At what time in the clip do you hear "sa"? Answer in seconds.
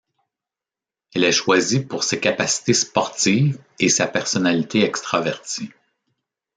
3.87-4.07